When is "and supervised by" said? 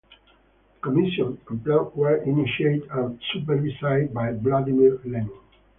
2.89-4.31